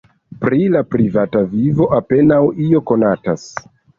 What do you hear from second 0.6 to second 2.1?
la privata vivo